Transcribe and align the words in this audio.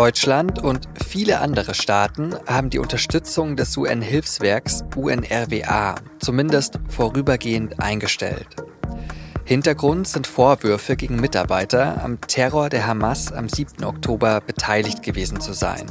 Deutschland 0.00 0.62
und 0.62 0.88
viele 1.06 1.40
andere 1.40 1.74
Staaten 1.74 2.34
haben 2.46 2.70
die 2.70 2.78
Unterstützung 2.78 3.54
des 3.54 3.76
UN-Hilfswerks 3.76 4.82
UNRWA 4.96 5.96
zumindest 6.20 6.78
vorübergehend 6.88 7.82
eingestellt. 7.82 8.46
Hintergrund 9.44 10.08
sind 10.08 10.26
Vorwürfe 10.26 10.96
gegen 10.96 11.16
Mitarbeiter, 11.16 12.02
am 12.02 12.18
Terror 12.18 12.70
der 12.70 12.86
Hamas 12.86 13.30
am 13.30 13.50
7. 13.50 13.84
Oktober 13.84 14.40
beteiligt 14.40 15.02
gewesen 15.02 15.38
zu 15.42 15.52
sein. 15.52 15.84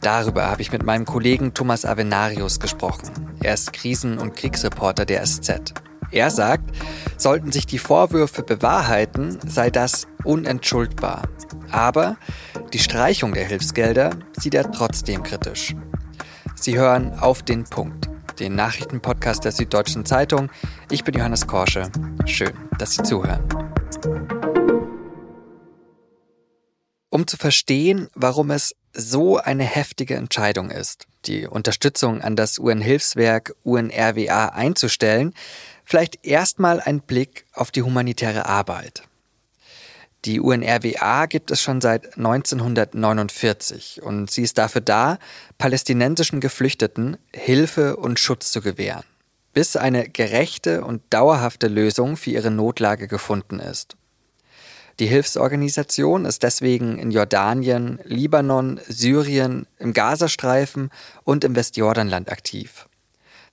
Darüber 0.00 0.48
habe 0.48 0.62
ich 0.62 0.70
mit 0.70 0.84
meinem 0.84 1.04
Kollegen 1.04 1.52
Thomas 1.52 1.84
Avenarius 1.84 2.60
gesprochen. 2.60 3.10
Er 3.42 3.54
ist 3.54 3.72
Krisen- 3.72 4.18
und 4.18 4.36
Kriegsreporter 4.36 5.04
der 5.04 5.26
SZ. 5.26 5.74
Er 6.12 6.30
sagt, 6.30 6.70
sollten 7.16 7.50
sich 7.50 7.66
die 7.66 7.78
Vorwürfe 7.78 8.44
bewahrheiten, 8.44 9.40
sei 9.44 9.70
das 9.70 10.06
unentschuldbar. 10.22 11.22
Aber 11.72 12.16
die 12.72 12.78
Streichung 12.78 13.34
der 13.34 13.46
Hilfsgelder 13.46 14.10
sieht 14.38 14.54
er 14.54 14.70
trotzdem 14.70 15.22
kritisch. 15.22 15.74
Sie 16.54 16.78
hören 16.78 17.18
auf 17.18 17.42
den 17.42 17.64
Punkt, 17.64 18.08
den 18.38 18.54
Nachrichtenpodcast 18.54 19.44
der 19.44 19.52
Süddeutschen 19.52 20.04
Zeitung. 20.04 20.50
Ich 20.90 21.04
bin 21.04 21.14
Johannes 21.14 21.46
Korsche. 21.46 21.90
Schön, 22.26 22.52
dass 22.78 22.92
Sie 22.92 23.02
zuhören. 23.02 23.44
Um 27.08 27.26
zu 27.26 27.36
verstehen, 27.36 28.08
warum 28.14 28.50
es 28.52 28.76
so 28.92 29.38
eine 29.38 29.64
heftige 29.64 30.14
Entscheidung 30.14 30.70
ist, 30.70 31.06
die 31.26 31.46
Unterstützung 31.46 32.20
an 32.22 32.36
das 32.36 32.58
UN-Hilfswerk 32.58 33.54
UNRWA 33.64 34.50
einzustellen, 34.50 35.34
vielleicht 35.84 36.24
erstmal 36.24 36.80
ein 36.80 37.00
Blick 37.00 37.46
auf 37.52 37.72
die 37.72 37.82
humanitäre 37.82 38.46
Arbeit. 38.46 39.02
Die 40.26 40.38
UNRWA 40.38 41.24
gibt 41.26 41.50
es 41.50 41.62
schon 41.62 41.80
seit 41.80 42.18
1949 42.18 44.02
und 44.02 44.30
sie 44.30 44.42
ist 44.42 44.58
dafür 44.58 44.82
da, 44.82 45.18
palästinensischen 45.56 46.40
Geflüchteten 46.40 47.16
Hilfe 47.34 47.96
und 47.96 48.20
Schutz 48.20 48.52
zu 48.52 48.60
gewähren, 48.60 49.04
bis 49.54 49.76
eine 49.76 50.10
gerechte 50.10 50.84
und 50.84 51.00
dauerhafte 51.08 51.68
Lösung 51.68 52.18
für 52.18 52.30
ihre 52.30 52.50
Notlage 52.50 53.08
gefunden 53.08 53.60
ist. 53.60 53.96
Die 54.98 55.06
Hilfsorganisation 55.06 56.26
ist 56.26 56.42
deswegen 56.42 56.98
in 56.98 57.10
Jordanien, 57.10 57.98
Libanon, 58.04 58.78
Syrien, 58.86 59.66
im 59.78 59.94
Gazastreifen 59.94 60.90
und 61.24 61.44
im 61.44 61.56
Westjordanland 61.56 62.30
aktiv. 62.30 62.86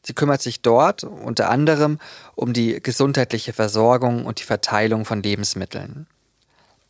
Sie 0.04 0.14
kümmert 0.14 0.42
sich 0.42 0.62
dort 0.62 1.06
unter 1.06 1.50
anderem 1.50 2.00
um 2.36 2.52
die 2.52 2.84
gesundheitliche 2.84 3.54
Versorgung 3.54 4.26
und 4.26 4.42
die 4.42 4.44
Verteilung 4.44 5.06
von 5.06 5.24
Lebensmitteln. 5.24 6.08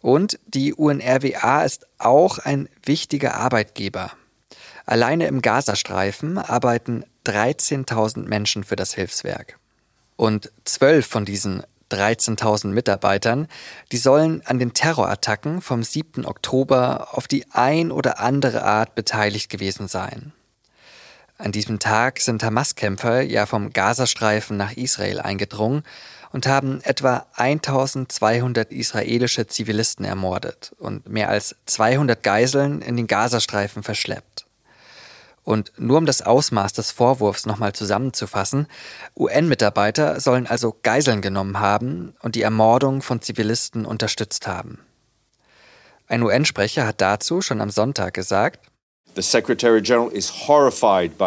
Und 0.02 0.40
die 0.46 0.74
UNRWA 0.74 1.64
ist 1.64 1.88
auch 1.98 2.40
ein 2.40 2.70
wichtiger 2.86 3.36
Arbeitgeber. 3.36 4.12
Alleine 4.86 5.28
im 5.28 5.42
Gazastreifen 5.42 6.38
arbeiten 6.38 7.04
13.000 7.26 8.28
Menschen 8.28 8.64
für 8.64 8.76
das 8.76 8.94
Hilfswerk. 8.94 9.60
Und 10.16 10.52
zwölf 10.64 11.06
von 11.08 11.26
diesen 11.26 11.64
13.000 11.92 12.68
Mitarbeitern, 12.68 13.48
die 13.92 13.98
sollen 13.98 14.42
an 14.46 14.60
den 14.60 14.74
Terrorattacken 14.74 15.62
vom 15.62 15.84
7. 15.84 16.26
Oktober 16.26 17.10
auf 17.12 17.28
die 17.28 17.46
ein 17.52 17.92
oder 17.92 18.20
andere 18.20 18.64
Art 18.64 18.96
beteiligt 18.96 19.50
gewesen 19.50 19.88
sein. 19.88 20.34
An 21.38 21.52
diesem 21.52 21.80
Tag 21.80 22.20
sind 22.20 22.44
Hamas-Kämpfer 22.44 23.22
ja 23.22 23.46
vom 23.46 23.72
Gazastreifen 23.72 24.58
nach 24.58 24.72
Israel 24.72 25.20
eingedrungen 25.20 25.84
und 26.32 26.48
haben 26.48 26.82
etwa 26.84 27.26
1200 27.36 28.72
israelische 28.72 29.48
Zivilisten 29.48 30.06
ermordet 30.06 30.74
und 30.78 31.08
mehr 31.08 31.30
als 31.30 31.56
200 31.66 32.22
Geiseln 32.24 32.82
in 32.82 32.98
den 32.98 33.08
Gazastreifen 33.08 33.84
verschleppt. 33.84 34.46
Und 35.44 35.72
nur 35.78 35.98
um 35.98 36.06
das 36.06 36.22
Ausmaß 36.22 36.74
des 36.74 36.92
Vorwurfs 36.92 37.46
nochmal 37.46 37.72
zusammenzufassen, 37.72 38.68
UN-Mitarbeiter 39.16 40.20
sollen 40.20 40.46
also 40.46 40.76
Geiseln 40.84 41.22
genommen 41.22 41.62
haben 41.62 42.14
und 42.22 42.36
die 42.36 42.42
Ermordung 42.42 43.02
von 43.02 43.22
Zivilisten 43.22 43.86
unterstützt 43.86 44.46
haben. 44.46 44.80
Ein 46.08 46.24
UN-Sprecher 46.24 46.86
hat 46.86 47.00
dazu 47.00 47.42
schon 47.42 47.62
am 47.62 47.70
Sonntag 47.70 48.14
gesagt, 48.14 48.60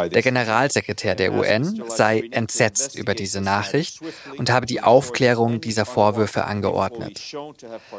der 0.09 0.23
Generalsekretär 0.23 1.15
der 1.15 1.33
UN 1.33 1.83
sei 1.89 2.23
entsetzt 2.31 2.97
über 2.97 3.15
diese 3.15 3.41
Nachricht 3.41 4.01
und 4.37 4.51
habe 4.51 4.67
die 4.67 4.81
Aufklärung 4.81 5.61
dieser 5.61 5.85
Vorwürfe 5.85 6.45
angeordnet. 6.45 7.21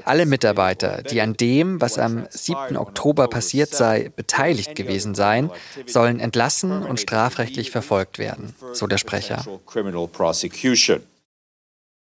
Alle 0.06 0.26
Mitarbeiter, 0.26 1.04
die 1.04 1.22
an 1.22 1.34
dem, 1.34 1.82
was 1.82 1.98
am 1.98 2.26
7. 2.30 2.78
Oktober 2.78 3.28
passiert 3.28 3.74
sei, 3.74 4.12
beteiligt 4.16 4.76
gewesen 4.76 5.16
seien, 5.16 5.52
sollen 5.86 6.20
entlassen 6.20 6.84
und 6.84 7.00
strafrechtlich 7.00 7.72
verfolgt 7.72 8.18
werden, 8.18 8.56
so 8.74 8.88
der 8.88 8.98
Sprecher. 8.98 9.46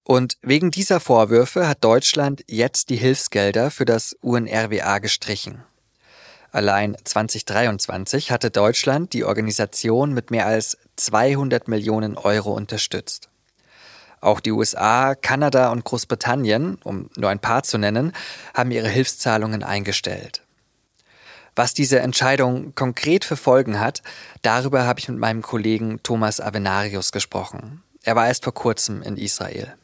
Und 0.05 0.39
wegen 0.43 0.71
dieser 0.71 1.01
Vorwürfe 1.01 1.67
hat 1.67 1.83
Deutschland 1.83 2.45
jetzt 2.47 2.91
die 2.91 2.97
Hilfsgelder 2.97 3.73
für 3.73 3.85
das 3.85 4.17
UNRWA 4.21 4.99
gestrichen. 4.99 5.65
Allein 6.57 6.97
2023 7.05 8.31
hatte 8.31 8.51
Deutschland 8.51 9.13
die 9.13 9.25
Organisation 9.25 10.15
mit 10.15 10.31
mehr 10.31 10.47
als 10.47 10.79
200 10.97 11.69
Millionen 11.69 12.17
Euro 12.17 12.55
unterstützt. 12.55 13.29
Auch 14.23 14.41
die 14.41 14.53
USA, 14.53 15.15
Kanada 15.15 15.71
und 15.71 15.85
Großbritannien, 15.85 16.79
um 16.83 17.11
nur 17.15 17.29
ein 17.29 17.41
paar 17.41 17.63
zu 17.63 17.77
nennen, 17.77 18.13
haben 18.55 18.71
ihre 18.71 18.89
Hilfszahlungen 18.89 19.65
eingestellt. 19.65 20.41
Was 21.55 21.75
diese 21.75 22.01
Entscheidung 22.01 22.75
konkret 22.75 23.27
für 23.27 23.37
Folgen 23.37 23.79
hat, 23.79 24.01
darüber 24.41 24.87
habe 24.87 24.99
ich 24.99 25.11
mit 25.11 25.19
meinem 25.19 25.43
Kollegen 25.43 26.03
Thomas 26.03 26.41
Avenarius 26.41 27.13
gesprochen. 27.13 27.83
Er 28.03 28.17
war 28.17 28.29
erst 28.29 28.45
vor 28.45 28.55
kurzem 28.55 29.03
in 29.03 29.19
Israel. 29.19 29.75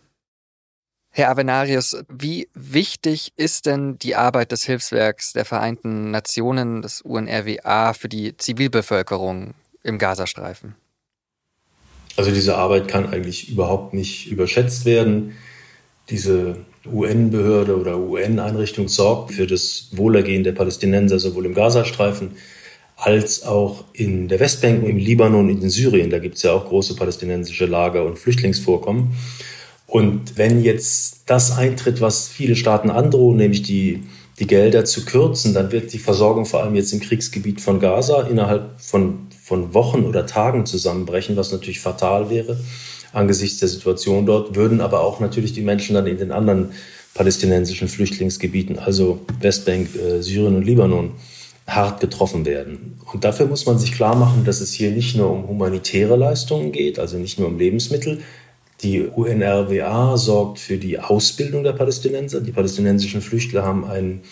Herr 1.14 1.28
Avenarius, 1.28 1.94
wie 2.08 2.48
wichtig 2.54 3.34
ist 3.36 3.66
denn 3.66 3.98
die 3.98 4.16
Arbeit 4.16 4.50
des 4.50 4.64
Hilfswerks 4.64 5.34
der 5.34 5.44
Vereinten 5.44 6.10
Nationen, 6.10 6.80
des 6.80 7.02
UNRWA, 7.02 7.92
für 7.92 8.08
die 8.08 8.34
Zivilbevölkerung 8.38 9.52
im 9.82 9.98
Gazastreifen? 9.98 10.74
Also 12.16 12.30
diese 12.30 12.56
Arbeit 12.56 12.88
kann 12.88 13.12
eigentlich 13.12 13.50
überhaupt 13.50 13.92
nicht 13.92 14.30
überschätzt 14.30 14.86
werden. 14.86 15.36
Diese 16.08 16.64
UN-Behörde 16.86 17.78
oder 17.78 17.98
UN-Einrichtung 17.98 18.88
sorgt 18.88 19.34
für 19.34 19.46
das 19.46 19.88
Wohlergehen 19.92 20.44
der 20.44 20.52
Palästinenser 20.52 21.18
sowohl 21.18 21.44
im 21.44 21.54
Gazastreifen 21.54 22.36
als 22.96 23.42
auch 23.42 23.84
in 23.92 24.28
der 24.28 24.40
Westbank, 24.40 24.82
im 24.84 24.96
Libanon, 24.96 25.50
in 25.50 25.68
Syrien. 25.68 26.08
Da 26.08 26.20
gibt 26.20 26.36
es 26.36 26.42
ja 26.42 26.52
auch 26.52 26.68
große 26.68 26.96
palästinensische 26.96 27.66
Lager 27.66 28.06
und 28.06 28.18
Flüchtlingsvorkommen. 28.18 29.14
Und 29.92 30.38
wenn 30.38 30.62
jetzt 30.62 31.24
das 31.26 31.58
eintritt, 31.58 32.00
was 32.00 32.26
viele 32.26 32.56
Staaten 32.56 32.88
androhen, 32.88 33.36
nämlich 33.36 33.62
die, 33.62 34.04
die 34.38 34.46
Gelder 34.46 34.86
zu 34.86 35.04
kürzen, 35.04 35.52
dann 35.52 35.70
wird 35.70 35.92
die 35.92 35.98
Versorgung 35.98 36.46
vor 36.46 36.62
allem 36.62 36.74
jetzt 36.74 36.92
im 36.92 37.00
Kriegsgebiet 37.00 37.60
von 37.60 37.78
Gaza 37.78 38.22
innerhalb 38.22 38.80
von, 38.80 39.26
von 39.44 39.74
Wochen 39.74 40.04
oder 40.04 40.24
Tagen 40.24 40.64
zusammenbrechen, 40.64 41.36
was 41.36 41.52
natürlich 41.52 41.80
fatal 41.80 42.30
wäre 42.30 42.56
angesichts 43.12 43.58
der 43.58 43.68
Situation 43.68 44.26
dort, 44.26 44.54
würden 44.56 44.80
aber 44.80 45.00
auch 45.00 45.20
natürlich 45.20 45.52
die 45.52 45.60
Menschen 45.60 45.94
dann 45.94 46.06
in 46.06 46.18
den 46.18 46.32
anderen 46.32 46.70
palästinensischen 47.14 47.88
Flüchtlingsgebieten, 47.88 48.78
also 48.78 49.20
Westbank, 49.40 49.94
äh, 49.94 50.22
Syrien 50.22 50.56
und 50.56 50.64
Libanon, 50.64 51.12
hart 51.66 52.00
getroffen 52.00 52.44
werden. 52.44 52.98
Und 53.12 53.24
dafür 53.24 53.46
muss 53.46 53.66
man 53.66 53.78
sich 53.78 53.92
klar 53.92 54.16
machen, 54.16 54.44
dass 54.44 54.60
es 54.60 54.72
hier 54.72 54.90
nicht 54.90 55.16
nur 55.16 55.30
um 55.30 55.46
humanitäre 55.46 56.16
Leistungen 56.16 56.72
geht, 56.72 56.98
also 56.98 57.18
nicht 57.18 57.38
nur 57.38 57.48
um 57.48 57.58
Lebensmittel, 57.58 58.20
die 58.82 59.06
UNRWA 59.06 60.16
sorgt 60.16 60.58
für 60.58 60.76
die 60.76 60.98
Ausbildung 60.98 61.62
der 61.62 61.72
Palästinenser. 61.72 62.40
Die 62.40 62.52
palästinensischen 62.52 63.20
Flüchtler 63.22 63.62
haben 63.62 63.84
einen 63.84 64.22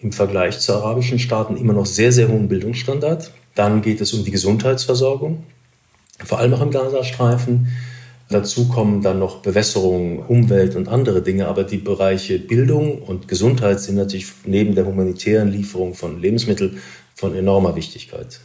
im 0.00 0.12
Vergleich 0.12 0.60
zu 0.60 0.74
arabischen 0.74 1.18
Staaten 1.18 1.56
immer 1.56 1.72
noch 1.72 1.86
sehr, 1.86 2.12
sehr 2.12 2.28
hohen 2.28 2.48
Bildungsstandard. 2.48 3.30
Dann 3.54 3.80
geht 3.80 4.00
es 4.00 4.12
um 4.12 4.24
die 4.24 4.30
Gesundheitsversorgung, 4.30 5.44
vor 6.22 6.38
allem 6.38 6.54
auch 6.54 6.60
im 6.60 6.70
Gazastreifen. 6.70 7.68
Dazu 8.28 8.68
kommen 8.68 9.02
dann 9.02 9.18
noch 9.18 9.42
Bewässerung, 9.42 10.18
Umwelt 10.26 10.76
und 10.76 10.88
andere 10.88 11.22
Dinge. 11.22 11.46
Aber 11.46 11.64
die 11.64 11.78
Bereiche 11.78 12.38
Bildung 12.38 13.00
und 13.00 13.28
Gesundheit 13.28 13.80
sind 13.80 13.96
natürlich 13.96 14.26
neben 14.44 14.74
der 14.74 14.86
humanitären 14.86 15.50
Lieferung 15.50 15.94
von 15.94 16.20
Lebensmitteln 16.20 16.80
von 17.14 17.34
enormer 17.34 17.76
Wichtigkeit. 17.76 18.40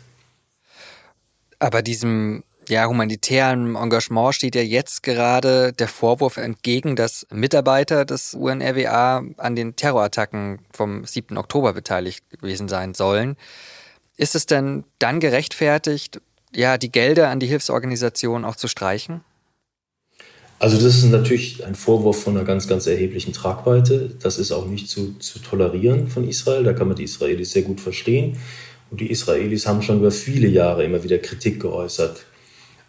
Aber 1.60 1.81
diesem 1.81 2.44
ja, 2.69 2.88
humanitären 2.88 3.75
Engagement 3.75 4.36
steht 4.36 4.56
ja 4.56 4.62
jetzt 4.62 5.04
gerade 5.04 5.74
der 5.74 5.88
Vorwurf 5.88 6.38
entgegen, 6.38 6.95
dass 6.95 7.25
Mitarbeiter 7.31 8.06
des 8.06 8.36
UNRWA 8.36 9.24
an 9.38 9.56
den 9.56 9.75
Terrorattacken 9.75 10.60
vom 10.71 11.04
7. 11.06 11.38
Oktober 11.38 11.74
beteiligt 11.74 12.24
gewesen 12.30 12.69
sein 12.69 12.94
sollen. 12.94 13.36
Ist 14.18 14.36
es 14.36 14.45
denn 14.45 14.83
dann 15.00 15.19
gerechtfertigt, 15.19 16.21
ja, 16.56 16.77
die 16.77 16.92
Gelder 16.92 17.30
an 17.30 17.39
die 17.39 17.48
Hilfsorganisation 17.48 18.45
auch 18.45 18.56
zu 18.56 18.68
streichen? 18.68 19.21
Also 20.60 20.75
das 20.75 20.98
ist 20.98 21.06
natürlich 21.06 21.66
ein 21.66 21.74
Vorwurf 21.74 22.21
von 22.21 22.36
einer 22.36 22.45
ganz, 22.45 22.68
ganz 22.68 22.86
erheblichen 22.86 23.31
Tragweite. 23.31 24.12
Das 24.21 24.38
ist 24.38 24.51
auch 24.51 24.66
nicht 24.66 24.89
zu, 24.89 25.13
zu 25.19 25.39
tolerieren 25.39 26.07
von 26.07 26.27
Israel. 26.27 26.63
Da 26.63 26.74
kann 26.74 26.88
man 26.88 26.98
die 26.98 27.06
Israelis 27.06 27.51
sehr 27.51 27.62
gut 27.62 27.80
verstehen. 27.80 28.38
Und 28.92 29.00
die 29.00 29.10
Israelis 29.10 29.68
haben 29.68 29.81
schon 29.81 30.00
über 30.00 30.12
viele 30.12 30.48
Jahre 30.48 30.83
immer 30.83 31.04
wieder 31.04 31.18
Kritik 31.19 31.62
geäußert. 31.62 32.25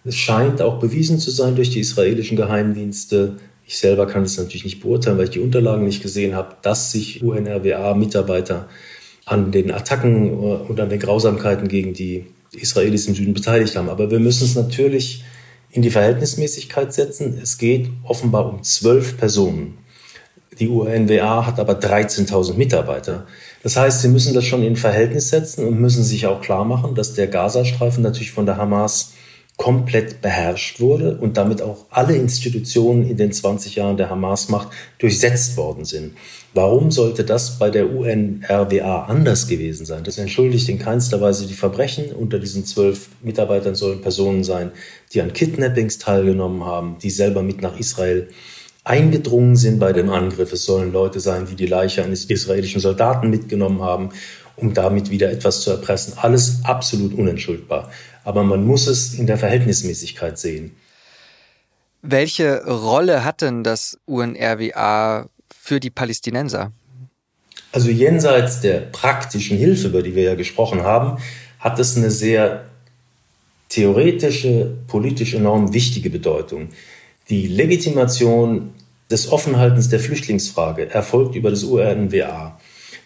Es 0.05 0.17
scheint 0.17 0.63
auch 0.63 0.79
bewiesen 0.79 1.19
zu 1.19 1.31
sein 1.31 1.57
durch 1.57 1.71
die 1.71 1.81
israelischen 1.81 2.37
Geheimdienste. 2.37 3.37
Ich 3.67 3.79
selber 3.79 4.07
kann 4.07 4.23
es 4.23 4.39
natürlich 4.39 4.65
nicht 4.65 4.81
beurteilen, 4.81 5.19
weil 5.19 5.25
ich 5.25 5.31
die 5.31 5.41
Unterlagen 5.41 5.85
nicht 5.85 6.03
gesehen 6.03 6.35
habe, 6.35 6.57
dass 6.63 6.91
sich 6.91 7.23
UNRWA-Mitarbeiter 7.23 8.69
an 9.27 9.53
den 9.53 9.71
Attacken 9.71 10.33
und 10.33 10.81
an 10.81 10.89
den 10.89 10.99
Grausamkeiten 10.99 11.69
gegen 11.69 11.93
die 11.93 12.27
Israelis 12.53 13.07
im 13.07 13.15
Süden 13.15 13.35
beteiligt 13.35 13.77
haben. 13.77 13.89
Aber 13.89 14.11
wir 14.11 14.19
müssen 14.19 14.45
es 14.45 14.57
natürlich 14.57 15.23
in 15.71 15.83
die 15.83 15.91
Verhältnismäßigkeit 15.91 16.93
setzen. 16.93 17.39
Es 17.41 17.59
geht 17.59 17.91
offenbar 18.03 18.53
um 18.53 18.63
zwölf 18.63 19.19
Personen. 19.19 19.79
Die 20.59 20.69
UNWA 20.69 21.47
hat 21.47 21.61
aber 21.61 21.75
13.000 21.75 22.55
Mitarbeiter. 22.55 23.27
Das 23.63 23.77
heißt, 23.77 24.03
sie 24.03 24.09
müssen 24.09 24.35
das 24.35 24.45
schon 24.45 24.63
in 24.63 24.77
Verhältnis 24.77 25.29
setzen 25.29 25.67
und 25.67 25.81
müssen 25.81 26.03
sich 26.03 26.27
auch 26.27 26.41
klar 26.41 26.65
machen, 26.65 26.95
dass 26.95 27.15
der 27.15 27.29
Gazastreifen 27.29 28.03
natürlich 28.03 28.33
von 28.33 28.47
der 28.47 28.57
Hamas 28.57 29.13
komplett 29.61 30.23
beherrscht 30.23 30.81
wurde 30.81 31.19
und 31.19 31.37
damit 31.37 31.61
auch 31.61 31.85
alle 31.91 32.17
Institutionen 32.17 33.07
in 33.07 33.19
den 33.19 33.31
20 33.31 33.75
Jahren 33.75 33.99
der 33.99 34.09
Hamas-Macht 34.09 34.69
durchsetzt 34.99 35.59
worden 35.59 35.85
sind. 35.85 36.13
Warum 36.55 36.91
sollte 36.91 37.25
das 37.25 37.59
bei 37.59 37.69
der 37.69 37.95
UNRWA 37.95 39.05
anders 39.05 39.49
gewesen 39.49 39.85
sein? 39.85 40.03
Das 40.03 40.17
entschuldigt 40.17 40.67
in 40.71 40.79
keinster 40.79 41.21
Weise 41.21 41.47
die 41.47 41.53
Verbrechen. 41.53 42.11
Unter 42.11 42.39
diesen 42.39 42.65
zwölf 42.65 43.11
Mitarbeitern 43.21 43.75
sollen 43.75 44.01
Personen 44.01 44.45
sein, 44.45 44.73
die 45.13 45.21
an 45.21 45.35
Kidnappings 45.35 45.99
teilgenommen 45.99 46.65
haben, 46.65 46.97
die 47.03 47.11
selber 47.11 47.43
mit 47.43 47.61
nach 47.61 47.79
Israel 47.79 48.29
eingedrungen 48.85 49.57
sind 49.57 49.79
bei 49.79 49.93
dem 49.93 50.09
Angriff. 50.09 50.55
Es 50.55 50.65
sollen 50.65 50.91
Leute 50.91 51.21
sein, 51.21 51.47
die 51.47 51.55
die 51.55 51.67
Leiche 51.67 52.03
eines 52.03 52.25
israelischen 52.25 52.81
Soldaten 52.81 53.29
mitgenommen 53.29 53.83
haben, 53.83 54.09
um 54.57 54.75
damit 54.75 55.11
wieder 55.11 55.31
etwas 55.31 55.63
zu 55.63 55.71
erpressen. 55.71 56.15
Alles 56.17 56.61
absolut 56.65 57.15
unentschuldbar 57.15 57.91
aber 58.25 58.45
man 58.45 58.65
muss 58.65 58.87
es 58.87 59.15
in 59.15 59.27
der 59.27 59.39
Verhältnismäßigkeit 59.39 60.39
sehen. 60.39 60.77
Welche 62.03 62.65
Rolle 62.65 63.25
hat 63.25 63.43
denn 63.43 63.63
das 63.63 63.99
UNRWA 64.07 65.29
für 65.53 65.81
die 65.81 65.91
Palästinenser? 65.91 66.73
Also 67.73 67.91
jenseits 67.91 68.61
der 68.61 68.81
praktischen 68.81 69.57
Hilfe, 69.57 69.89
über 69.89 70.03
die 70.03 70.15
wir 70.15 70.23
ja 70.25 70.35
gesprochen 70.35 70.83
haben, 70.83 71.21
hat 71.59 71.79
es 71.79 71.97
eine 71.97 72.11
sehr 72.11 72.65
theoretische, 73.69 74.77
politisch 74.87 75.35
enorm 75.35 75.73
wichtige 75.73 76.11
Bedeutung. 76.11 76.71
Die 77.29 77.47
Legitimation 77.47 78.75
des 79.11 79.31
Offenhaltens 79.31 79.89
der 79.89 80.01
Flüchtlingsfrage 80.01 80.91
erfolgt 80.91 81.35
über 81.35 81.51
das 81.51 81.63
UNRWA. 81.63 82.60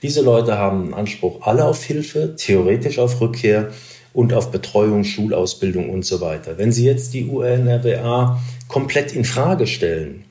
Diese 0.04 0.20
Leute 0.20 0.58
haben 0.58 0.92
Anspruch 0.92 1.40
alle 1.46 1.64
auf 1.64 1.82
Hilfe, 1.82 2.36
theoretisch 2.36 2.98
auf 2.98 3.22
Rückkehr 3.22 3.70
und 4.12 4.34
auf 4.34 4.50
Betreuung, 4.50 5.02
Schulausbildung 5.02 5.88
und 5.88 6.04
so 6.04 6.20
weiter. 6.20 6.58
Wenn 6.58 6.72
Sie 6.72 6.84
jetzt 6.84 7.14
die 7.14 7.24
UNRWA 7.24 8.38
komplett 8.68 9.12
in 9.12 9.24
Frage 9.24 9.66
stellen, 9.66 10.24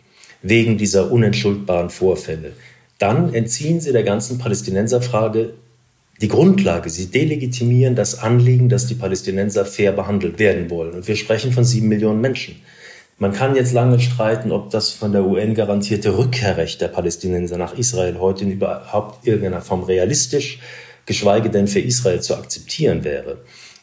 wegen 0.44 0.78
dieser 0.78 1.12
unentschuldbaren 1.12 1.90
Vorfälle, 1.90 2.52
dann 3.00 3.34
entziehen 3.34 3.82
Sie 3.82 3.92
der 3.92 4.04
ganzen 4.04 4.38
Palästinenserfrage 4.38 5.56
die 6.22 6.28
Grundlage. 6.28 6.92
Sie 6.92 7.08
delegitimieren 7.08 7.96
das 7.96 8.20
Anliegen, 8.20 8.70
dass 8.70 8.86
die 8.86 8.94
Palästinenser 8.94 9.66
fair 9.66 9.92
behandelt 9.92 10.38
werden 10.38 10.70
wollen. 10.70 10.94
Und 10.94 11.08
wir 11.08 11.16
sprechen 11.16 11.52
von 11.52 11.64
sieben 11.64 11.88
Millionen 11.88 12.22
Menschen. 12.22 12.58
Man 13.18 13.32
kann 13.32 13.56
jetzt 13.56 13.74
lange 13.74 14.00
streiten, 14.00 14.52
ob 14.52 14.72
das 14.72 14.92
von 14.92 15.12
der 15.12 15.24
UN 15.24 15.54
garantierte 15.54 16.18
Rückkehrrecht 16.18 16.82
der 16.82 16.88
Palästinenser 16.88 17.58
nach 17.58 17.78
Israel 17.78 18.18
heute 18.20 18.44
in 18.44 18.52
überhaupt 18.52 19.26
irgendeiner 19.26 19.62
Form 19.62 19.84
realistisch, 19.84 20.60
geschweige 21.06 21.50
denn 21.50 21.68
für 21.68 21.80
Israel 21.80 22.22
zu 22.22 22.36
akzeptieren 22.36 23.04
wäre. 23.04 23.38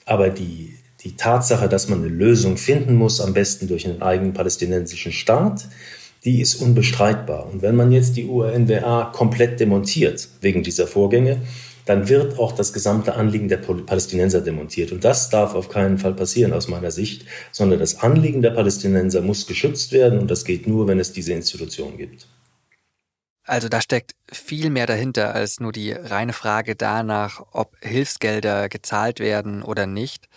Aber 0.05 0.31
die, 0.31 0.75
die 1.05 1.17
Tatsache, 1.17 1.69
dass 1.69 1.89
man 1.89 2.01
eine 2.01 2.09
Lösung 2.09 2.57
finden 2.57 2.95
muss, 2.95 3.21
am 3.21 3.33
besten 3.33 3.69
durch 3.69 3.87
einen 3.87 4.03
eigenen 4.03 4.33
palästinensischen 4.33 5.13
Staat, 5.13 5.67
die 6.25 6.41
ist 6.41 6.57
unbestreitbar. 6.57 7.49
Und 7.51 7.63
wenn 7.63 7.77
man 7.77 7.93
jetzt 7.93 8.17
die 8.17 8.27
UNWA 8.27 9.11
komplett 9.15 9.61
demontiert 9.61 10.29
wegen 10.41 10.63
dieser 10.63 10.87
Vorgänge, 10.87 11.39
dann 11.87 12.09
wird 12.09 12.39
auch 12.39 12.53
das 12.53 12.73
gesamte 12.73 13.15
Anliegen 13.15 13.49
der 13.49 13.59
Palästinenser 13.59 14.41
demontiert. 14.41 14.93
Und 14.93 15.05
das 15.05 15.31
darf 15.31 15.55
auf 15.55 15.69
keinen 15.69 15.99
Fall 15.99 16.15
passieren 16.15 16.53
aus 16.53 16.69
meiner 16.69 16.91
Sicht, 16.91 17.27
sondern 17.53 17.79
das 17.79 18.01
Anliegen 18.01 18.43
der 18.43 18.51
Palästinenser 18.51 19.23
muss 19.23 19.47
geschützt 19.47 19.93
werden 19.93 20.19
und 20.19 20.31
das 20.31 20.45
geht 20.45 20.67
nur, 20.67 20.87
wenn 20.89 21.01
es 21.01 21.13
diese 21.13 21.33
Institution 21.33 21.97
gibt. 21.97 22.27
Also 23.45 23.69
da 23.69 23.81
steckt 23.81 24.15
viel 24.31 24.71
mehr 24.71 24.87
dahinter 24.87 25.35
als 25.35 25.59
nur 25.59 25.73
die 25.73 25.91
reine 25.93 26.33
Frage 26.33 26.77
danach, 26.77 27.45
ob 27.51 27.77
Hilfsgelder 27.81 28.69
gezahlt 28.69 29.19
werden 29.19 29.63
oder 29.63 29.87
nicht. 29.87 30.29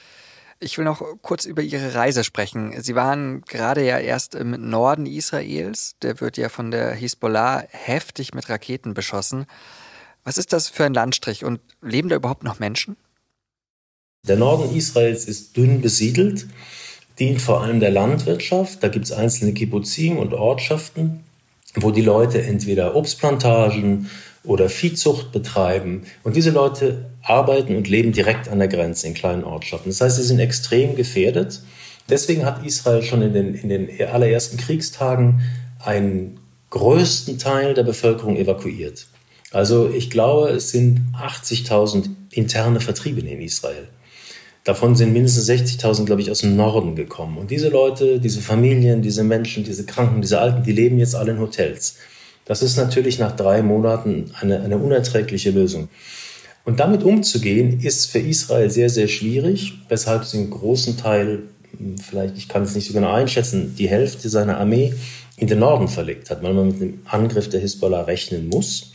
Ich 0.59 0.77
will 0.77 0.85
noch 0.85 1.03
kurz 1.21 1.45
über 1.45 1.61
Ihre 1.61 1.93
Reise 1.93 2.23
sprechen. 2.23 2.81
Sie 2.81 2.95
waren 2.95 3.41
gerade 3.41 3.85
ja 3.85 3.99
erst 3.99 4.33
im 4.33 4.69
Norden 4.69 5.05
Israels. 5.05 5.95
Der 6.01 6.21
wird 6.21 6.37
ja 6.37 6.47
von 6.47 6.71
der 6.71 6.93
Hisbollah 6.93 7.65
heftig 7.69 8.33
mit 8.33 8.47
Raketen 8.49 8.93
beschossen. 8.93 9.45
Was 10.23 10.37
ist 10.37 10.53
das 10.53 10.69
für 10.69 10.85
ein 10.85 10.93
Landstrich 10.93 11.43
und 11.43 11.59
leben 11.81 12.09
da 12.09 12.15
überhaupt 12.15 12.43
noch 12.43 12.59
Menschen? 12.59 12.95
Der 14.27 14.37
Norden 14.37 14.73
Israels 14.75 15.25
ist 15.25 15.57
dünn 15.57 15.81
besiedelt, 15.81 16.47
dient 17.19 17.41
vor 17.41 17.61
allem 17.61 17.79
der 17.79 17.91
Landwirtschaft. 17.91 18.81
Da 18.81 18.87
gibt 18.87 19.05
es 19.05 19.11
einzelne 19.11 19.53
Kibbuzim 19.53 20.17
und 20.17 20.33
Ortschaften 20.33 21.23
wo 21.75 21.91
die 21.91 22.01
Leute 22.01 22.41
entweder 22.41 22.95
Obstplantagen 22.95 24.09
oder 24.43 24.69
Viehzucht 24.69 25.31
betreiben. 25.31 26.03
Und 26.23 26.35
diese 26.35 26.51
Leute 26.51 27.09
arbeiten 27.23 27.75
und 27.75 27.87
leben 27.87 28.11
direkt 28.11 28.49
an 28.49 28.59
der 28.59 28.67
Grenze 28.67 29.07
in 29.07 29.13
kleinen 29.13 29.43
Ortschaften. 29.43 29.89
Das 29.89 30.01
heißt, 30.01 30.17
sie 30.17 30.23
sind 30.23 30.39
extrem 30.39 30.95
gefährdet. 30.95 31.61
Deswegen 32.09 32.45
hat 32.45 32.65
Israel 32.65 33.01
schon 33.01 33.21
in 33.21 33.33
den, 33.33 33.55
in 33.55 33.69
den 33.69 33.89
allerersten 34.07 34.57
Kriegstagen 34.57 35.41
einen 35.79 36.39
größten 36.69 37.39
Teil 37.39 37.73
der 37.73 37.83
Bevölkerung 37.83 38.35
evakuiert. 38.35 39.07
Also 39.53 39.87
ich 39.87 40.09
glaube, 40.09 40.49
es 40.49 40.71
sind 40.71 40.99
80.000 41.15 42.09
interne 42.31 42.79
Vertriebene 42.79 43.31
in 43.31 43.41
Israel. 43.41 43.87
Davon 44.63 44.95
sind 44.95 45.13
mindestens 45.13 45.47
60.000, 45.47 46.05
glaube 46.05 46.21
ich, 46.21 46.31
aus 46.31 46.39
dem 46.39 46.55
Norden 46.55 46.95
gekommen. 46.95 47.37
Und 47.37 47.51
diese 47.51 47.69
Leute, 47.69 48.19
diese 48.19 48.41
Familien, 48.41 49.03
diese 49.03 49.23
Menschen, 49.23 49.63
diese 49.63 49.85
Kranken, 49.85 50.21
diese 50.21 50.39
Alten, 50.39 50.63
die 50.63 50.71
leben 50.71 50.97
jetzt 50.97 51.15
alle 51.15 51.33
in 51.33 51.39
Hotels. 51.39 51.97
Das 52.45 52.63
ist 52.63 52.77
natürlich 52.77 53.19
nach 53.19 53.35
drei 53.35 53.61
Monaten 53.61 54.31
eine, 54.39 54.61
eine 54.61 54.77
unerträgliche 54.77 55.51
Lösung. 55.51 55.87
Und 56.65 56.79
damit 56.79 57.03
umzugehen, 57.03 57.79
ist 57.81 58.09
für 58.09 58.19
Israel 58.19 58.71
sehr, 58.71 58.89
sehr 58.89 59.07
schwierig, 59.07 59.73
weshalb 59.87 60.23
sie 60.25 60.37
einen 60.37 60.49
großen 60.49 60.97
Teil, 60.97 61.43
vielleicht, 62.01 62.37
ich 62.37 62.47
kann 62.47 62.63
es 62.63 62.73
nicht 62.73 62.87
so 62.87 62.93
genau 62.93 63.11
einschätzen, 63.11 63.75
die 63.77 63.89
Hälfte 63.89 64.29
seiner 64.29 64.57
Armee 64.57 64.93
in 65.37 65.47
den 65.47 65.59
Norden 65.59 65.89
verlegt 65.89 66.31
hat, 66.31 66.41
weil 66.41 66.53
man 66.53 66.67
mit 66.69 66.81
dem 66.81 67.01
Angriff 67.05 67.49
der 67.49 67.59
Hisbollah 67.59 68.03
rechnen 68.03 68.47
muss 68.47 68.92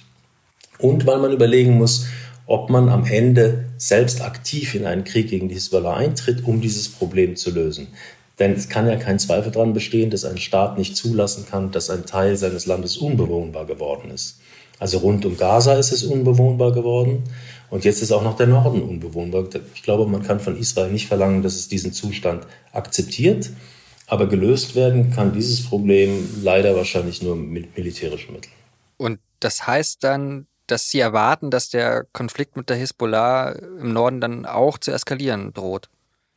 und 0.78 1.06
weil 1.06 1.18
man 1.18 1.32
überlegen 1.32 1.76
muss, 1.76 2.06
ob 2.46 2.70
man 2.70 2.88
am 2.88 3.04
Ende 3.04 3.66
selbst 3.76 4.22
aktiv 4.22 4.74
in 4.74 4.86
einen 4.86 5.04
Krieg 5.04 5.28
gegen 5.28 5.48
die 5.48 5.54
Hisbollah 5.54 5.96
eintritt, 5.96 6.44
um 6.44 6.60
dieses 6.60 6.88
Problem 6.88 7.36
zu 7.36 7.50
lösen. 7.50 7.88
Denn 8.38 8.52
es 8.52 8.68
kann 8.68 8.86
ja 8.86 8.96
kein 8.96 9.18
Zweifel 9.18 9.52
daran 9.52 9.74
bestehen, 9.74 10.10
dass 10.10 10.24
ein 10.24 10.38
Staat 10.38 10.78
nicht 10.78 10.96
zulassen 10.96 11.46
kann, 11.50 11.72
dass 11.72 11.90
ein 11.90 12.06
Teil 12.06 12.36
seines 12.36 12.66
Landes 12.66 12.96
unbewohnbar 12.96 13.66
geworden 13.66 14.10
ist. 14.10 14.40
Also 14.78 14.98
rund 14.98 15.26
um 15.26 15.36
Gaza 15.36 15.74
ist 15.74 15.92
es 15.92 16.04
unbewohnbar 16.04 16.72
geworden 16.72 17.24
und 17.68 17.84
jetzt 17.84 18.00
ist 18.00 18.12
auch 18.12 18.22
noch 18.22 18.36
der 18.36 18.46
Norden 18.46 18.80
unbewohnbar. 18.80 19.44
Ich 19.74 19.82
glaube, 19.82 20.06
man 20.06 20.22
kann 20.22 20.40
von 20.40 20.56
Israel 20.56 20.92
nicht 20.92 21.08
verlangen, 21.08 21.42
dass 21.42 21.56
es 21.56 21.68
diesen 21.68 21.92
Zustand 21.92 22.46
akzeptiert, 22.72 23.50
aber 24.06 24.26
gelöst 24.28 24.76
werden 24.76 25.10
kann 25.10 25.32
dieses 25.32 25.64
Problem 25.64 26.28
leider 26.42 26.76
wahrscheinlich 26.76 27.22
nur 27.22 27.34
mit 27.34 27.76
militärischen 27.76 28.32
Mitteln. 28.32 28.52
Und 28.96 29.18
das 29.40 29.66
heißt 29.66 30.02
dann, 30.04 30.46
dass 30.70 30.90
Sie 30.90 31.00
erwarten, 31.00 31.50
dass 31.50 31.68
der 31.68 32.06
Konflikt 32.12 32.56
mit 32.56 32.68
der 32.68 32.76
Hisbollah 32.76 33.50
im 33.50 33.92
Norden 33.92 34.20
dann 34.20 34.46
auch 34.46 34.78
zu 34.78 34.92
eskalieren 34.92 35.52
droht. 35.52 35.88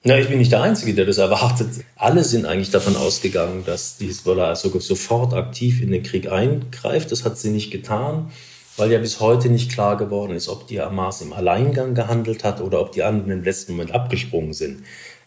Ja, 0.04 0.18
ich 0.18 0.30
bin 0.30 0.40
nicht 0.40 0.52
der 0.52 0.64
Einzige, 0.64 0.96
der 0.96 1.06
das 1.06 1.20
erwartet. 1.20 1.70
Alle 1.96 2.24
sind 2.24 2.48
eigentlich 2.48 2.72
davon 2.72 2.96
ausgegangen, 2.96 3.64
dass 3.66 3.98
die 3.98 4.08
Hisbollah 4.08 4.56
sogar 4.56 4.82
sofort 4.82 5.36
aktiv 5.36 5.80
in 5.80 5.92
den 5.92 6.02
Krieg 6.02 6.32
eingreift. 6.32 7.12
Das 7.12 7.24
hat 7.24 7.38
sie 7.38 7.52
nicht 7.52 7.70
getan, 7.70 8.32
weil 8.78 8.92
ja 8.92 8.98
bis 8.98 9.20
heute 9.20 9.50
nicht 9.50 9.72
klar 9.72 9.98
geworden 9.98 10.36
ist, 10.36 10.48
ob 10.48 10.66
die 10.66 10.82
Hamas 10.82 11.22
im 11.22 11.34
Alleingang 11.34 11.94
gehandelt 11.94 12.44
hat 12.44 12.62
oder 12.62 12.82
ob 12.82 12.94
die 12.94 13.04
anderen 13.04 13.30
im 13.30 13.44
letzten 13.44 13.74
Moment 13.74 13.94
abgesprungen 13.94 14.54
sind. 14.54 14.84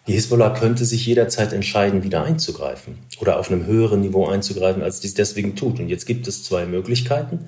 Die 0.08 0.12
Hisbollah 0.12 0.50
könnte 0.50 0.84
sich 0.84 1.06
jederzeit 1.06 1.52
entscheiden, 1.52 2.02
wieder 2.02 2.24
einzugreifen 2.24 2.98
oder 3.20 3.38
auf 3.38 3.50
einem 3.50 3.66
höheren 3.66 4.00
Niveau 4.00 4.26
einzugreifen, 4.26 4.82
als 4.82 4.98
dies 4.98 5.14
deswegen 5.14 5.54
tut. 5.54 5.78
Und 5.78 5.88
jetzt 5.88 6.04
gibt 6.04 6.26
es 6.26 6.42
zwei 6.42 6.66
Möglichkeiten. 6.66 7.46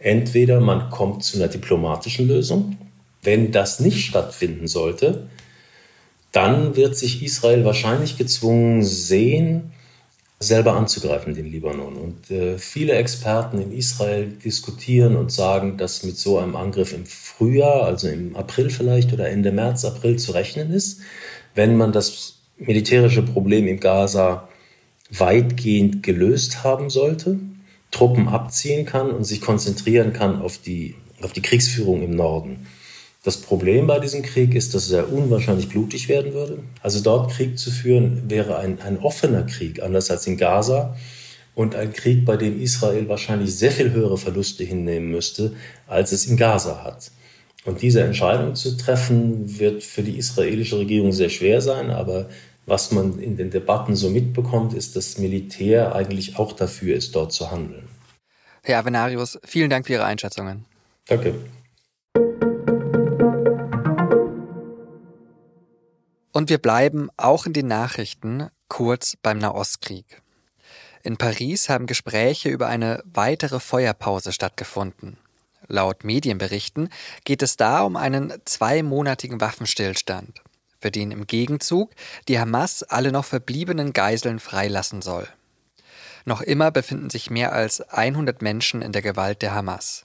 Entweder 0.00 0.60
man 0.60 0.90
kommt 0.90 1.24
zu 1.24 1.38
einer 1.38 1.48
diplomatischen 1.48 2.28
Lösung. 2.28 2.76
Wenn 3.22 3.50
das 3.50 3.80
nicht 3.80 4.06
stattfinden 4.06 4.68
sollte, 4.68 5.28
dann 6.32 6.76
wird 6.76 6.96
sich 6.96 7.22
Israel 7.22 7.64
wahrscheinlich 7.64 8.16
gezwungen 8.16 8.84
sehen, 8.84 9.72
selber 10.40 10.74
anzugreifen, 10.74 11.34
den 11.34 11.50
Libanon. 11.50 11.96
Und 11.96 12.30
äh, 12.30 12.58
viele 12.58 12.92
Experten 12.92 13.60
in 13.60 13.72
Israel 13.72 14.26
diskutieren 14.26 15.16
und 15.16 15.32
sagen, 15.32 15.76
dass 15.78 16.04
mit 16.04 16.16
so 16.16 16.38
einem 16.38 16.54
Angriff 16.54 16.92
im 16.92 17.06
Frühjahr, 17.06 17.84
also 17.84 18.08
im 18.08 18.36
April 18.36 18.70
vielleicht 18.70 19.12
oder 19.12 19.28
Ende 19.28 19.50
März, 19.50 19.84
April 19.84 20.16
zu 20.16 20.32
rechnen 20.32 20.70
ist, 20.70 21.00
wenn 21.56 21.76
man 21.76 21.92
das 21.92 22.36
militärische 22.56 23.22
Problem 23.22 23.66
in 23.66 23.80
Gaza 23.80 24.48
weitgehend 25.10 26.02
gelöst 26.02 26.62
haben 26.62 26.90
sollte, 26.90 27.38
Truppen 27.98 28.28
abziehen 28.28 28.86
kann 28.86 29.10
und 29.10 29.24
sich 29.24 29.40
konzentrieren 29.40 30.12
kann 30.12 30.40
auf 30.40 30.58
die, 30.58 30.94
auf 31.20 31.32
die 31.32 31.42
Kriegsführung 31.42 32.00
im 32.04 32.14
Norden. 32.14 32.68
Das 33.24 33.38
Problem 33.38 33.88
bei 33.88 33.98
diesem 33.98 34.22
Krieg 34.22 34.54
ist, 34.54 34.72
dass 34.76 34.88
er 34.92 35.12
unwahrscheinlich 35.12 35.68
blutig 35.68 36.08
werden 36.08 36.32
würde. 36.32 36.62
Also 36.80 37.00
dort 37.00 37.32
Krieg 37.32 37.58
zu 37.58 37.72
führen 37.72 38.30
wäre 38.30 38.58
ein, 38.58 38.80
ein 38.82 39.00
offener 39.00 39.42
Krieg, 39.42 39.82
anders 39.82 40.12
als 40.12 40.28
in 40.28 40.36
Gaza. 40.36 40.96
Und 41.56 41.74
ein 41.74 41.92
Krieg, 41.92 42.24
bei 42.24 42.36
dem 42.36 42.62
Israel 42.62 43.08
wahrscheinlich 43.08 43.56
sehr 43.56 43.72
viel 43.72 43.90
höhere 43.90 44.16
Verluste 44.16 44.62
hinnehmen 44.62 45.10
müsste, 45.10 45.54
als 45.88 46.12
es 46.12 46.26
in 46.26 46.36
Gaza 46.36 46.84
hat. 46.84 47.10
Und 47.64 47.82
diese 47.82 48.02
Entscheidung 48.02 48.54
zu 48.54 48.76
treffen, 48.76 49.58
wird 49.58 49.82
für 49.82 50.04
die 50.04 50.18
israelische 50.18 50.78
Regierung 50.78 51.10
sehr 51.10 51.30
schwer 51.30 51.60
sein. 51.60 51.90
Aber 51.90 52.28
was 52.68 52.92
man 52.92 53.18
in 53.18 53.36
den 53.36 53.50
Debatten 53.50 53.96
so 53.96 54.10
mitbekommt, 54.10 54.74
ist, 54.74 54.96
dass 54.96 55.18
Militär 55.18 55.94
eigentlich 55.94 56.38
auch 56.38 56.52
dafür 56.52 56.96
ist, 56.96 57.14
dort 57.14 57.32
zu 57.32 57.50
handeln. 57.50 57.88
Herr 58.62 58.78
Avenarius, 58.78 59.38
vielen 59.44 59.70
Dank 59.70 59.86
für 59.86 59.94
Ihre 59.94 60.04
Einschätzungen. 60.04 60.64
Danke. 61.06 61.34
Und 66.32 66.50
wir 66.50 66.58
bleiben 66.58 67.08
auch 67.16 67.46
in 67.46 67.52
den 67.52 67.66
Nachrichten 67.66 68.48
kurz 68.68 69.16
beim 69.22 69.38
Nahostkrieg. 69.38 70.22
In 71.02 71.16
Paris 71.16 71.68
haben 71.68 71.86
Gespräche 71.86 72.50
über 72.50 72.66
eine 72.66 73.02
weitere 73.04 73.60
Feuerpause 73.60 74.32
stattgefunden. 74.32 75.16
Laut 75.66 76.04
Medienberichten 76.04 76.90
geht 77.24 77.42
es 77.42 77.56
da 77.56 77.82
um 77.82 77.96
einen 77.96 78.32
zweimonatigen 78.44 79.40
Waffenstillstand, 79.40 80.42
für 80.80 80.90
den 80.90 81.10
im 81.10 81.26
Gegenzug 81.26 81.92
die 82.28 82.38
Hamas 82.38 82.82
alle 82.82 83.12
noch 83.12 83.24
verbliebenen 83.24 83.92
Geiseln 83.92 84.38
freilassen 84.38 85.02
soll. 85.02 85.28
Noch 86.24 86.40
immer 86.40 86.70
befinden 86.70 87.10
sich 87.10 87.30
mehr 87.30 87.52
als 87.52 87.80
100 87.80 88.42
Menschen 88.42 88.82
in 88.82 88.92
der 88.92 89.02
Gewalt 89.02 89.42
der 89.42 89.54
Hamas. 89.54 90.04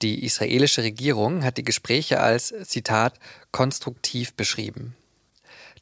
Die 0.00 0.24
israelische 0.24 0.82
Regierung 0.82 1.42
hat 1.42 1.58
die 1.58 1.64
Gespräche 1.64 2.20
als, 2.20 2.54
Zitat, 2.64 3.18
konstruktiv 3.50 4.34
beschrieben. 4.34 4.94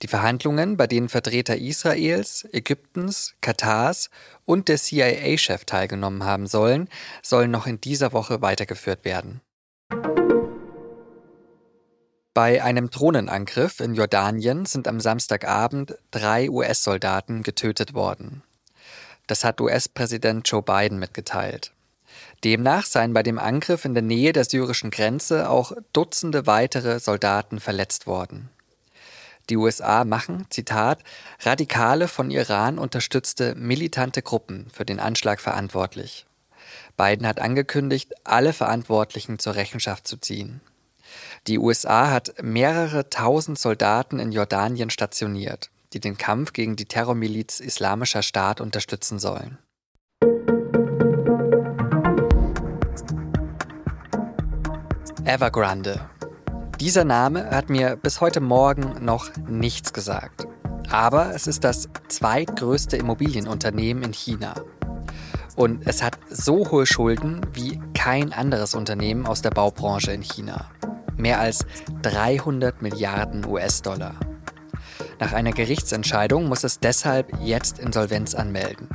Die 0.02 0.08
Verhandlungen, 0.08 0.76
bei 0.76 0.86
denen 0.86 1.08
Vertreter 1.08 1.56
Israels, 1.56 2.46
Ägyptens, 2.52 3.34
Katars 3.40 4.10
und 4.44 4.68
der 4.68 4.76
CIA-Chef 4.76 5.64
teilgenommen 5.64 6.24
haben 6.24 6.46
sollen, 6.46 6.88
sollen 7.22 7.50
noch 7.50 7.66
in 7.66 7.80
dieser 7.80 8.12
Woche 8.12 8.42
weitergeführt 8.42 9.04
werden. 9.04 9.40
Bei 12.36 12.62
einem 12.62 12.90
Drohnenangriff 12.90 13.80
in 13.80 13.94
Jordanien 13.94 14.66
sind 14.66 14.88
am 14.88 15.00
Samstagabend 15.00 15.96
drei 16.10 16.50
US-Soldaten 16.50 17.42
getötet 17.42 17.94
worden. 17.94 18.42
Das 19.26 19.42
hat 19.42 19.58
US-Präsident 19.58 20.46
Joe 20.46 20.60
Biden 20.60 20.98
mitgeteilt. 20.98 21.72
Demnach 22.44 22.84
seien 22.84 23.14
bei 23.14 23.22
dem 23.22 23.38
Angriff 23.38 23.86
in 23.86 23.94
der 23.94 24.02
Nähe 24.02 24.34
der 24.34 24.44
syrischen 24.44 24.90
Grenze 24.90 25.48
auch 25.48 25.72
Dutzende 25.94 26.46
weitere 26.46 27.00
Soldaten 27.00 27.58
verletzt 27.58 28.06
worden. 28.06 28.50
Die 29.48 29.56
USA 29.56 30.04
machen, 30.04 30.44
Zitat, 30.50 31.04
radikale 31.40 32.06
von 32.06 32.30
Iran 32.30 32.78
unterstützte 32.78 33.54
militante 33.54 34.20
Gruppen 34.20 34.66
für 34.74 34.84
den 34.84 35.00
Anschlag 35.00 35.40
verantwortlich. 35.40 36.26
Biden 36.98 37.26
hat 37.26 37.40
angekündigt, 37.40 38.12
alle 38.24 38.52
Verantwortlichen 38.52 39.38
zur 39.38 39.54
Rechenschaft 39.54 40.06
zu 40.06 40.18
ziehen. 40.18 40.60
Die 41.48 41.58
USA 41.58 42.10
hat 42.10 42.34
mehrere 42.42 43.08
tausend 43.08 43.58
Soldaten 43.58 44.18
in 44.18 44.32
Jordanien 44.32 44.90
stationiert, 44.90 45.70
die 45.92 46.00
den 46.00 46.18
Kampf 46.18 46.52
gegen 46.52 46.76
die 46.76 46.86
Terrormiliz 46.86 47.60
Islamischer 47.60 48.22
Staat 48.22 48.60
unterstützen 48.60 49.18
sollen. 49.18 49.58
Evergrande 55.24 56.08
dieser 56.80 57.04
Name 57.04 57.48
hat 57.50 57.70
mir 57.70 57.96
bis 57.96 58.20
heute 58.20 58.40
Morgen 58.40 59.02
noch 59.02 59.30
nichts 59.48 59.94
gesagt. 59.94 60.46
Aber 60.90 61.34
es 61.34 61.46
ist 61.46 61.64
das 61.64 61.88
zweitgrößte 62.08 62.98
Immobilienunternehmen 62.98 64.02
in 64.02 64.12
China. 64.12 64.54
Und 65.56 65.86
es 65.86 66.02
hat 66.02 66.18
so 66.28 66.70
hohe 66.70 66.84
Schulden 66.84 67.40
wie 67.54 67.80
kein 67.94 68.34
anderes 68.34 68.74
Unternehmen 68.74 69.26
aus 69.26 69.40
der 69.40 69.50
Baubranche 69.50 70.12
in 70.12 70.20
China. 70.20 70.70
Mehr 71.16 71.40
als 71.40 71.66
300 72.02 72.82
Milliarden 72.82 73.44
US-Dollar. 73.46 74.14
Nach 75.18 75.32
einer 75.32 75.52
Gerichtsentscheidung 75.52 76.48
muss 76.48 76.64
es 76.64 76.78
deshalb 76.78 77.32
jetzt 77.40 77.78
Insolvenz 77.78 78.34
anmelden. 78.34 78.88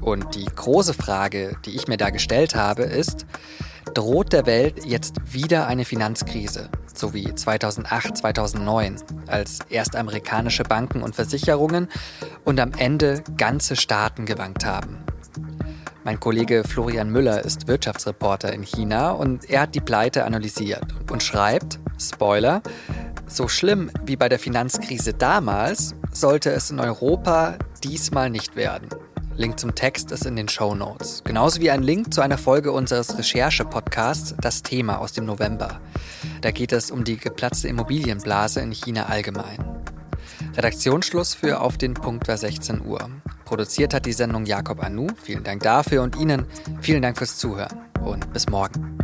Und 0.00 0.34
die 0.34 0.46
große 0.46 0.94
Frage, 0.94 1.56
die 1.66 1.76
ich 1.76 1.88
mir 1.88 1.98
da 1.98 2.10
gestellt 2.10 2.54
habe, 2.54 2.84
ist, 2.84 3.26
droht 3.92 4.32
der 4.32 4.46
Welt 4.46 4.84
jetzt 4.86 5.16
wieder 5.32 5.66
eine 5.66 5.84
Finanzkrise, 5.84 6.70
so 6.94 7.12
wie 7.14 7.34
2008, 7.34 8.16
2009, 8.16 8.96
als 9.26 9.58
erst 9.68 9.96
amerikanische 9.96 10.62
Banken 10.62 11.02
und 11.02 11.14
Versicherungen 11.14 11.88
und 12.44 12.60
am 12.60 12.72
Ende 12.72 13.22
ganze 13.36 13.76
Staaten 13.76 14.24
gewankt 14.24 14.64
haben. 14.64 15.04
Mein 16.08 16.20
Kollege 16.20 16.64
Florian 16.66 17.10
Müller 17.10 17.44
ist 17.44 17.68
Wirtschaftsreporter 17.68 18.50
in 18.54 18.62
China 18.62 19.10
und 19.10 19.50
er 19.50 19.60
hat 19.60 19.74
die 19.74 19.82
Pleite 19.82 20.24
analysiert 20.24 20.86
und 21.12 21.22
schreibt, 21.22 21.80
Spoiler, 22.00 22.62
so 23.26 23.46
schlimm 23.46 23.90
wie 24.06 24.16
bei 24.16 24.30
der 24.30 24.38
Finanzkrise 24.38 25.12
damals 25.12 25.94
sollte 26.10 26.50
es 26.50 26.70
in 26.70 26.80
Europa 26.80 27.58
diesmal 27.84 28.30
nicht 28.30 28.56
werden. 28.56 28.88
Link 29.36 29.60
zum 29.60 29.74
Text 29.74 30.10
ist 30.10 30.24
in 30.24 30.34
den 30.34 30.48
Show 30.48 30.74
Notes. 30.74 31.24
Genauso 31.24 31.60
wie 31.60 31.70
ein 31.70 31.82
Link 31.82 32.14
zu 32.14 32.22
einer 32.22 32.38
Folge 32.38 32.72
unseres 32.72 33.18
Recherche-Podcasts 33.18 34.34
Das 34.40 34.62
Thema 34.62 35.00
aus 35.00 35.12
dem 35.12 35.26
November. 35.26 35.78
Da 36.40 36.52
geht 36.52 36.72
es 36.72 36.90
um 36.90 37.04
die 37.04 37.18
geplatzte 37.18 37.68
Immobilienblase 37.68 38.60
in 38.60 38.72
China 38.72 39.08
allgemein. 39.10 39.62
Redaktionsschluss 40.56 41.34
für 41.34 41.60
Auf 41.60 41.76
den 41.76 41.92
Punkt 41.92 42.28
war 42.28 42.38
16 42.38 42.80
Uhr. 42.86 43.10
Produziert 43.48 43.94
hat 43.94 44.04
die 44.04 44.12
Sendung 44.12 44.44
Jakob 44.44 44.84
Anu. 44.84 45.06
Vielen 45.22 45.42
Dank 45.42 45.62
dafür 45.62 46.02
und 46.02 46.16
Ihnen 46.16 46.44
vielen 46.82 47.00
Dank 47.00 47.16
fürs 47.16 47.38
Zuhören 47.38 47.78
und 48.04 48.30
bis 48.34 48.46
morgen. 48.50 48.97